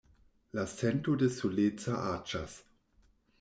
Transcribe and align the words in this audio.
La 0.59 0.63
sento 0.71 1.15
de 1.23 1.29
soleca 1.35 1.99
aĉas. 2.15 2.57